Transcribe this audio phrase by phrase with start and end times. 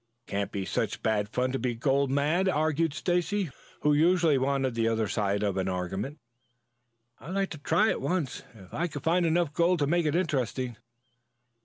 [0.25, 3.51] "It can't be such bad fun to be gold mad," argued Stacy,
[3.81, 6.17] who usually wanted the other side of an argument.
[7.19, 10.15] "I'd like to try it once, if I could find enough gold to make it
[10.15, 10.77] interesting."